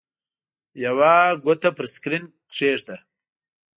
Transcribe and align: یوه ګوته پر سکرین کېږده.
یوه 0.85 1.13
ګوته 1.43 1.69
پر 1.77 1.85
سکرین 1.93 2.23
کېږده. 2.55 2.95